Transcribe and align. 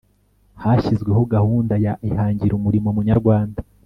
hashyizweho 0.61 1.21
gahunda 1.35 1.73
ya 1.85 1.93
ihangire 2.09 2.53
umurimo 2.55 2.87
munyarwanda 2.97 3.59